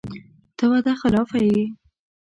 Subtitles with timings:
[0.57, 1.61] ته وعده خلافه یې!